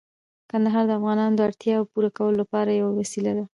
کندهار 0.51 0.83
د 0.87 0.91
افغانانو 0.99 1.37
د 1.37 1.41
اړتیاوو 1.47 1.89
پوره 1.91 2.09
کولو 2.17 2.37
لپاره 2.41 2.69
یوه 2.71 2.91
وسیله 2.99 3.31
ده. 3.37 3.45